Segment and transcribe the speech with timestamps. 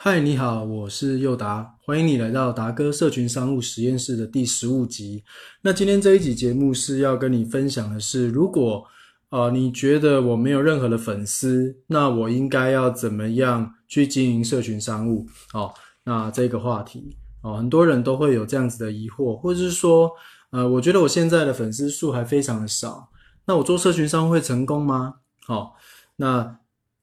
[0.00, 5.24] 嗨，你好，我是佑达，欢迎你来到达哥社群商务实验室的第十五集。
[5.62, 8.84] 那今天这一集节目是要跟你分享的是，如果
[9.30, 15.26] 呃你觉得我没有任何的粉丝，那我应该要怎么样去经营社群商务？
[15.52, 20.12] 哦，那这个话题哦，很多人都会有这样子的疑惑，或者是说，
[20.50, 23.08] 呃，我觉得我现在的粉丝数还非常的少，
[23.46, 25.16] 那我做社群商务会成功吗？
[25.44, 25.74] 好，
[26.14, 26.56] 那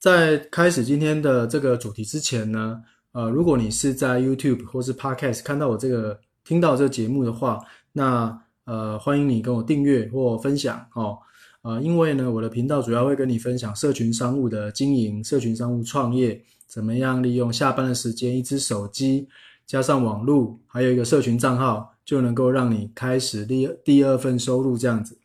[0.06, 2.80] 在开始今天的这个主题之前呢，
[3.14, 7.59] 呃，如果你是在 YouTube 或是 Podcast 看到我这个听到这个节目的话，
[7.91, 11.18] 那呃，欢迎你跟我订阅或分享哦。
[11.63, 19.27] 呃，因为呢，我的频道主要会跟你分享社群商务的经营、社群商务创业，怎么样利用下班的时间，一只手机
[19.66, 25.18] 加上网络，还有一个社群账号，就能够让你开始第第二份收入这样子。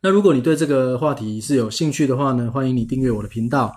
[0.00, 3.74] 那如果你对这个话题是有兴趣的话呢，欢迎你订阅我的频道，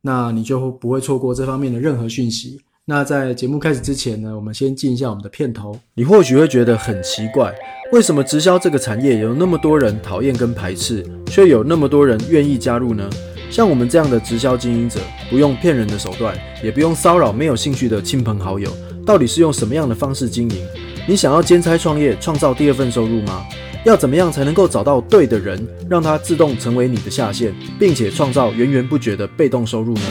[0.00, 2.60] 那你就不会错过这方面的任何讯息。
[2.86, 5.78] 那在节目开始之前呢，我们先进一下我们的片头。
[5.94, 7.54] 你或许会觉得很奇怪，
[7.92, 13.08] 为什么直销这个产业有那么多人讨厌跟排斥，却有那么多人愿意加入呢？
[13.48, 14.98] 像我们这样的直销经营者，
[15.30, 18.68] 不用骗人的手段，也不用骚扰没有兴趣的亲朋好友，
[19.06, 20.66] 到底是用什么样的方式经营？
[21.06, 23.46] 你想要兼差创业，创造第二份收入吗？
[23.82, 30.02] 要怎么样才能够找到对的人，让他自动成为你的下线，并且创造源源不绝的被动收入呢？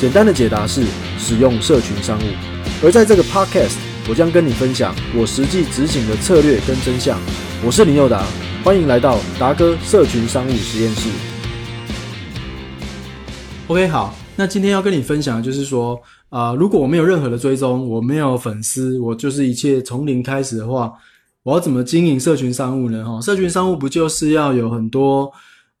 [0.00, 0.82] 简单的解答是
[1.18, 2.22] 使用社群商务。
[2.82, 3.76] 而在这个 podcast，
[4.08, 7.20] 我将跟你分享我实际执行的策略跟真相。
[7.62, 8.24] 我是林佑达，
[8.64, 11.10] 欢迎来到达哥社群商务实验室。
[13.66, 20.90] OK，好，那今天要跟你分享的就是说，啊、如果我没有任何的追踪，我没有粉丝，我就是一切从零开始的话，
[21.44, 23.04] 我要怎么经营社群商务呢？
[23.04, 25.30] 哈，社群商务不就是要有很多，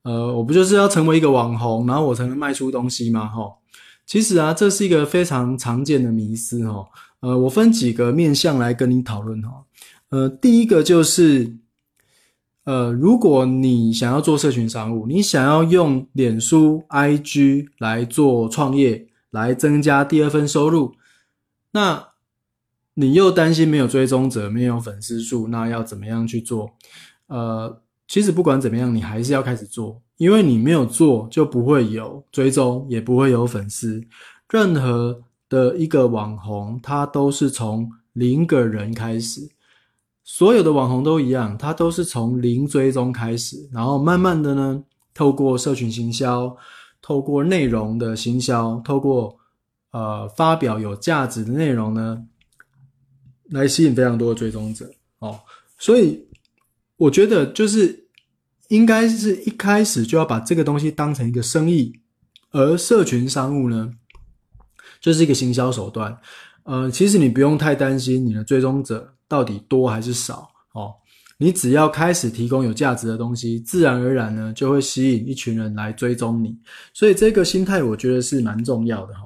[0.02, 3.26] 呃，我不就是要成为一个网红，然后我才能卖出东西吗？
[3.26, 3.50] 哈，
[4.04, 6.86] 其实啊，这是一个非常常见的迷思哈。
[7.20, 9.64] 呃，我分几个面向来跟你讨论哈。
[10.10, 11.56] 呃，第一个就是，
[12.64, 20.94] 呃，如果你想要做社群商务，你想要用脸书、IG 来做创业，来增加第二份收入，
[21.72, 22.08] 那
[22.94, 26.70] 你又担心没有追踪者、没有粉丝数，那要怎么样去做？
[27.26, 34.02] 呃，其实不管怎么样，你还是要开始做，因为你没有做，就不会有追踪，也不会有粉丝。
[34.50, 39.48] 任何的一个网红，他都是从零个人开始，
[40.22, 46.56] 所有的网红都一样，他都是从零追踪开始，然后慢慢的呢，透过社群行销，
[47.02, 49.36] 透过内容的行销，透过
[49.90, 52.22] 呃发表有价值的内容呢，
[53.54, 55.40] 来吸引非常多的追踪者哦。
[55.78, 56.22] 所以
[56.96, 58.06] 我觉得就是
[58.68, 61.92] 应该是一开始就要把这个东西当成一个生意，
[62.50, 63.92] 而社群商务呢，
[65.00, 66.16] 就是一个行销手段。
[66.64, 70.94] 呃，其实你不用太担心你的追踪者到底多还是少哦，
[71.36, 76.56] 你只要开始提供有价值的东西，自然而然呢就会吸引一群人来追踪你。
[76.94, 79.22] 所以这个心态我觉得是蛮重要的哈、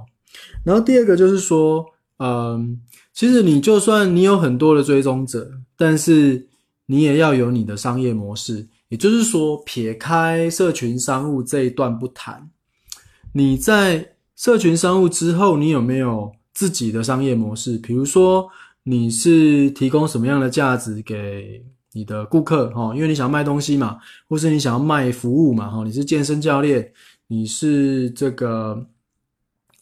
[0.65, 1.87] 然后第二个就是说，
[2.19, 2.81] 嗯，
[3.13, 6.47] 其实你就算你有很多的追踪者，但是
[6.87, 8.67] 你也要有你的商业模式。
[8.89, 12.49] 也就是说，撇开社群商务这一段不谈，
[13.33, 17.77] 你在社群商务之后，你有没有自己的商业模式？
[17.77, 18.49] 比如说，
[18.85, 21.63] 你是提供什么样的价值给
[21.93, 22.71] 你的顾客？
[22.71, 25.69] 哈，因为你想要卖东西嘛，或是你想要卖服务嘛？
[25.69, 26.91] 哈，你是健身教练，
[27.27, 28.87] 你是这个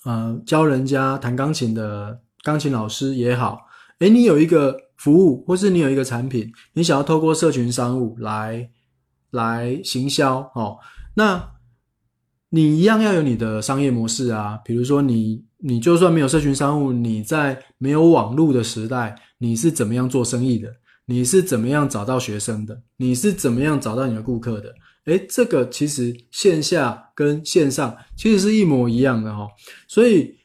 [0.03, 3.59] 呃教人家弹钢琴的钢琴老师也好，
[3.99, 8.71] 诶，你有一个服务，或是你有一个产品，你想要透过社群商务来
[9.33, 10.79] 来行销哦，
[11.15, 11.45] 那
[12.51, 14.61] 你一样要有你的商业模式啊。
[14.65, 20.73] 比如说你，你就算没有社群商务，你在没有网络的时代，你是怎么样做生意的？
[21.07, 22.81] 你是怎么样找到学生的？
[22.97, 24.73] 你是怎么样找到你的顾客的？
[25.07, 29.49] 诶，这个其实线下跟线上其实是一模一样的哈、
[29.89, 30.37] 所以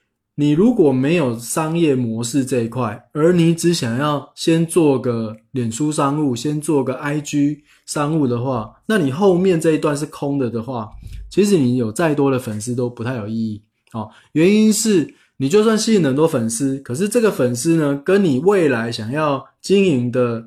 [0.41, 10.89] 你如果没有商业模式这一块，而你只想要先做个脸书商务，先做个 IG 商务的话，那你后面这一段是空的的话，
[11.29, 13.61] 其实你有再多的粉丝都不太有意义
[13.93, 14.09] 哦。
[14.31, 20.43] 原因是你就算吸引很多粉丝，可是这个粉丝呢，跟你未来想要经营的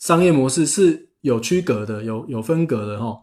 [0.00, 3.20] 商业模式是有区隔的，有有分隔的哈、哦。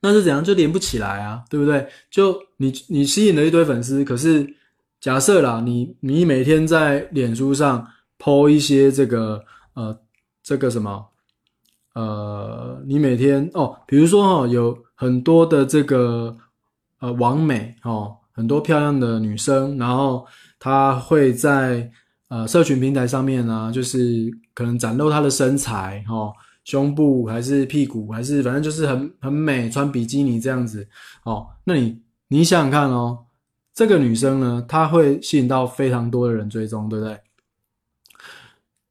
[0.00, 1.86] 那是怎样就连不起来啊，对不对？
[2.10, 4.54] 就你你吸引了一堆粉丝，可是
[5.02, 7.84] 假设啦，你你每天在脸书上
[8.20, 9.44] po 一些这个
[9.74, 9.98] 呃
[10.44, 11.04] 这个什么
[11.94, 16.34] 呃，你每天哦，比如说哈、哦，有很多的这个
[17.00, 20.24] 呃网美哦，很多漂亮的女生，然后
[20.60, 21.90] 她会在
[22.28, 26.32] 呃社群平台上面呢，就是可能展露她的身材，哦，
[26.62, 30.86] 胸部还是屁股，还是反正就是很很美，穿比基尼这样子，
[31.24, 33.18] 哦，那你你想想看哦，
[33.74, 37.18] 这个女生呢，她会吸引到非常多的人追踪，对不对？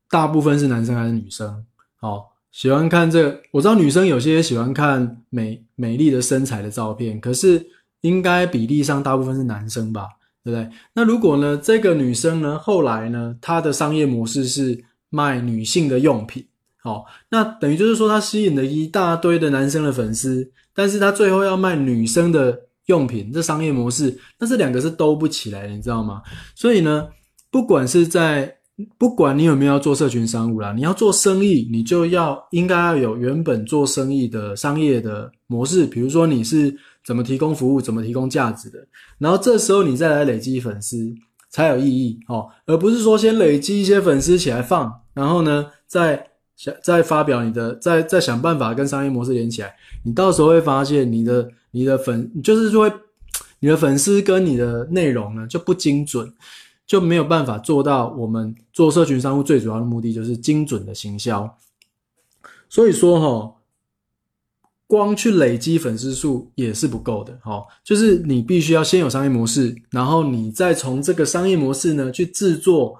[0.10, 1.66] 大部分是男生还是女生？
[2.02, 7.66] 哦，喜欢看这个，我知道女生有些喜欢看美美丽的身材的照片，可是
[8.02, 10.08] 应该比例上大部分是男生吧，
[10.44, 10.70] 对不对？
[10.94, 16.46] 那如果呢，这个女生呢，后来呢，她的商业模式是卖女性的用品，
[16.84, 26.22] 哦，那等于就是说她吸引了一大堆的男生的粉丝，但是她最后要卖女生的用品，这商业模式，那这两个是兜不起来的，你知道吗？
[26.54, 27.08] 所以呢，
[27.50, 28.54] 不管是在
[28.98, 38.80] 不管你有没有要做社群商务啦，你要做生意，你就要应该要有原本做生意的商业的模式，比如说你是怎么提供服务，怎么提供价值的，
[39.20, 40.98] 然后这时候你再来累积粉丝
[41.50, 49.72] 才有意义哦，而不是说先累积一些粉丝起来放，然后呢再想再发表你的，再再想办法跟商业模式连起来，
[50.04, 52.92] 你到时候会发现你的你的粉就是说
[53.60, 56.32] 你的粉丝跟你的内容呢就不精准。
[56.88, 61.58] 就没有办法做到我们做社群商务最主要的目的，就是精准的行销。
[62.68, 63.56] 所以说哈，
[64.88, 72.94] 光去累积粉丝数也是不够的哈，就是你必须要先有商业模式，然后你再从这个商业模式呢去制作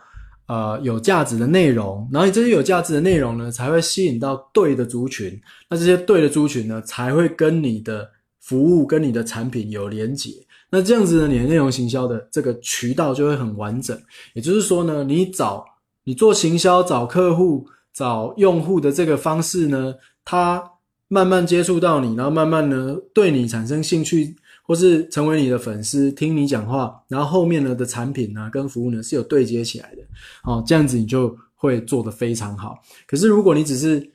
[0.48, 5.38] 呃有价值的内容，然后你这些有价值的内容呢才会吸引到对的族群，
[5.70, 8.10] 那这些对的族群呢才会跟你的
[8.42, 10.32] 服务跟你的产品有连结。
[10.70, 13.98] 那这样子呢，你的内容行销的这个渠道就会很完整。
[14.34, 15.66] 也就是说呢，你找
[16.04, 19.94] 你做行销、找客户、找用户的这个方式呢，
[20.24, 20.64] 他
[21.08, 24.34] 慢慢接触到你，然后慢慢呢对你产生兴趣，
[24.64, 30.02] 或是成为你的粉丝，听你讲话，然后后面呢的产品呢跟服务呢是有对接起来的。
[30.46, 32.82] 哦，这样子你就会做得非常好。
[33.06, 34.10] 可是如果你只是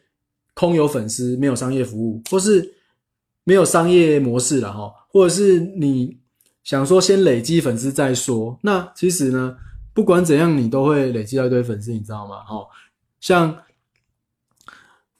[0.54, 2.66] 空有粉丝，没有商业服务，或是
[3.46, 6.18] 没有商业模式了哈，或者是你。
[6.66, 9.56] 想说先累积粉丝再说，那其实呢，
[9.94, 12.42] 不管怎样，你都会累积到一堆粉丝，你知道吗？
[12.42, 12.66] 哈，
[13.20, 13.56] 像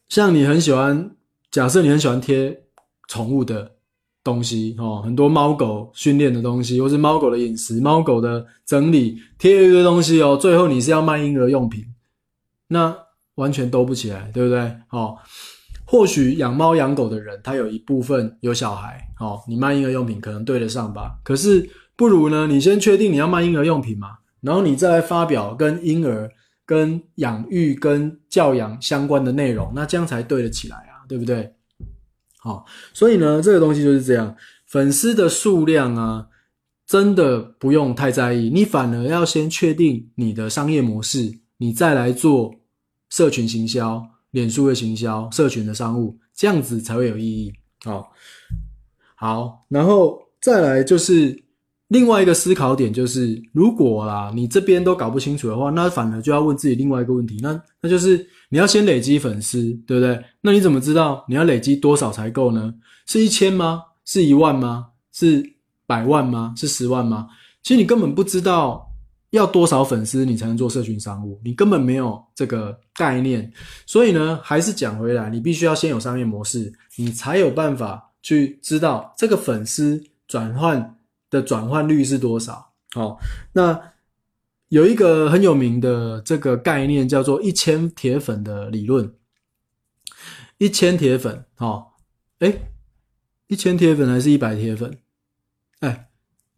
[0.08, 1.08] 像你很喜欢，
[1.52, 2.64] 假设你很喜欢贴
[3.06, 3.70] 宠物的
[4.25, 11.87] 东西，哦，很多猫狗训练的东西，或是猫狗的饮食、猫狗的整理，贴一堆东西哦，最后你是要卖婴儿用品，
[12.67, 12.93] 那
[13.37, 14.76] 完全兜不起来，对不对？
[14.90, 15.17] 哦。
[15.87, 21.17] 或许养猫养狗的人，他有一部分有小孩，哦，你卖婴儿用品可能对得上吧？
[21.23, 24.09] 可是不如呢，你先确定你要卖婴儿用品嘛，
[24.41, 26.29] 然后你再来发表跟婴儿、
[26.67, 31.55] 跟养育、跟教养相关的内容，那这样才对得起来啊，对不对？
[32.38, 34.37] 好，所以呢，这个东西就是这样，
[34.67, 36.27] 粉丝的数量啊，
[36.85, 42.53] 真的不用太在意，你反而要先确定你的商业模式，你再来做
[43.09, 44.05] 社群行销。
[44.37, 47.50] 脸书的行销、社群的商务，这样子才会有意义。
[47.87, 48.12] 好，
[49.15, 51.35] 好，然后再来就是
[51.88, 60.23] 另外一个思考点，就是如果啦你这边都搞不清楚的话，那反而就要问自己另外一个问题，那那就是你要先累积粉丝，对不对？
[60.43, 62.75] 那你怎么知道你要累积多少才够呢？
[63.06, 63.83] 是一千吗？
[64.05, 64.88] 是一万吗？
[65.12, 65.43] 是
[65.87, 66.53] 百万吗？
[66.59, 67.27] 是十万吗？
[67.62, 68.83] 其实你根本不知道。
[69.37, 71.40] 要多少粉丝你才能做社群商务？
[71.45, 73.50] 你根本没有这个概念，
[73.87, 80.97] 所以呢，还是讲回来，你必须要先有商业模式，你才有办法去知道这个粉丝转换
[81.31, 82.73] 的转换率是多少。
[82.93, 83.19] 好，
[83.52, 83.81] 那
[84.69, 89.12] 有一个很有名的这个概念叫做一千铁粉的理论。
[90.59, 91.99] 一千铁粉，好，
[92.38, 92.71] 哎，
[93.47, 94.99] 一千铁粉还是一百铁粉？
[95.81, 96.09] 哎，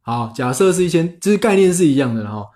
[0.00, 2.46] 好，假设是一千，这是概念是一样的哈。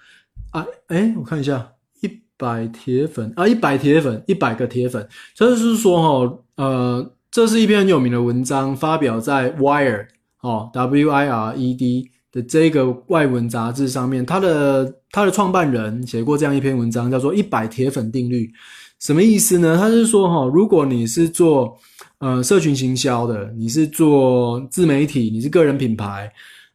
[0.52, 10.06] 啊，哎，我看一下，一百铁粉啊，一百铁粉，一百个铁粉，这就是说哈，呃，这是一篇很有名的文章，发表在 Wire
[10.42, 14.26] 哦，W I R E D 的这个外文杂志上面。
[14.26, 18.52] 他的他的创办人写过这样一篇文章，叫做“一百铁粉定律”。
[19.00, 19.78] 什么意思呢？
[19.78, 21.76] 他是说哈，如果你是做
[22.18, 26.30] 呃社群行销的，你是做自媒体，你是个人品牌。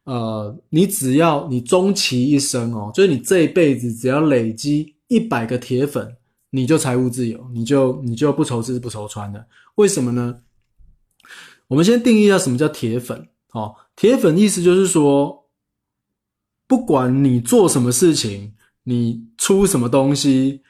[0.08, 6.16] 呃，你只要你终其一生哦，就是你这一辈子只要累积一百个铁粉，
[6.48, 9.46] 你就财务自由，你就你就不愁吃不愁穿的。
[9.74, 10.40] 为什么呢？
[11.66, 13.28] 我们先定义一下什么叫铁粉。
[13.52, 15.44] 哦，铁粉意思就是说，
[16.66, 20.62] 不管你做什么事情，你出什么东西，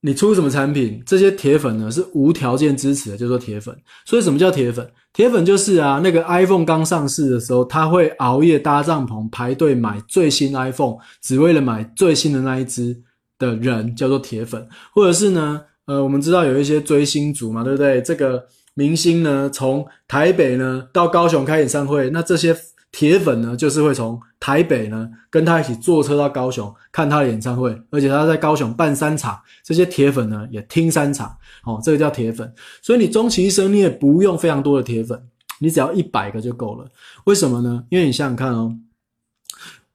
[0.00, 3.76] 你出什么产品，这些铁粉呢是无条件支持的，叫做铁粉。
[4.04, 4.88] 所以什么叫铁粉？
[5.12, 12.96] 铁粉就是啊，那个 iPhone 刚上市的时候，他会熬夜搭帐篷排队买最新 iPhone，只为了买最新的那一只
[13.38, 14.66] 的人，叫做铁粉。
[14.94, 18.00] 或者是呢，呃，我们知道有一些追星族嘛，对不对？
[18.02, 22.56] 这个明星呢，从台北呢到高雄开演唱会，那这些。
[22.90, 32.52] 铁粉呢，就是会从台北呢跟他一起坐车到高雄看他的演唱会，而且他在高雄办三场，这些铁粉呢也听三场，哦，这个叫铁粉。
[32.80, 35.20] 所以你终其一生你也不用非常多的铁粉，
[35.58, 36.88] 你只要一百个就够了。
[37.24, 37.84] 为什么呢？
[37.88, 38.78] 因为你想想看哦，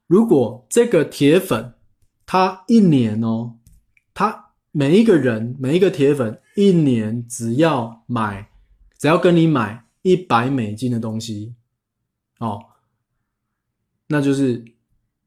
[0.06, 1.72] 如果这个铁粉
[2.26, 3.54] 他一年哦，
[4.12, 8.50] 他每一个人每一个铁粉一年只要买，
[8.98, 11.54] 只要跟你买一百美金的东西，
[12.40, 12.60] 哦。
[14.08, 14.64] 那就是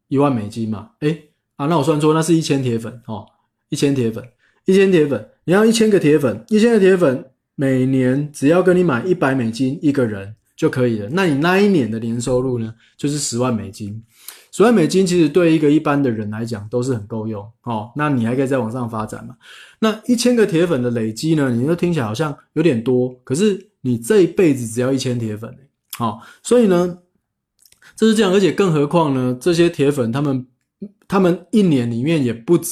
[0.08, 0.92] 一万美金嘛？
[1.00, 1.18] 哎
[1.56, 3.26] 啊，那我算错，那是一千铁粉哦，
[3.70, 4.24] 一千铁粉，
[4.66, 11.10] 一千铁粉，你要一千个铁粉，一千个铁粉，每年只要跟你买一百美金一个人就可以了。
[11.12, 14.04] 那你那一年的年收入呢，就是十万美金。
[14.52, 17.92] 十万美金其实对一个一般的人来讲都是很够用哦。
[17.96, 19.36] 那你还可以再往上发展嘛？
[19.80, 25.52] 那一千个铁粉的累积呢，你就听起来好像有点多，可是你这一辈子只要一千铁粉，
[25.98, 27.00] 好，所以呢。
[27.98, 29.36] 这是这样，而且更何况呢？
[29.42, 30.46] 这些铁粉他们，
[31.08, 32.72] 他们一年里面也不止。